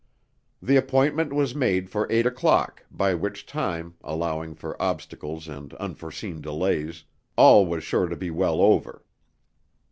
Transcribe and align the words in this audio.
The 0.63 0.77
appointment 0.77 1.31
made 1.55 1.83
was 1.85 1.91
for 1.91 2.11
eight 2.11 2.25
o'clock, 2.25 2.83
by 2.89 3.13
which 3.13 3.45
time, 3.45 3.93
allowing 4.03 4.55
for 4.55 4.75
obstacles 4.81 5.47
and 5.47 5.75
unforeseen 5.75 6.41
delays, 6.41 7.03
all 7.35 7.67
was 7.67 7.83
sure 7.83 8.07
to 8.07 8.15
be 8.15 8.31
well 8.31 8.61
over. 8.61 9.05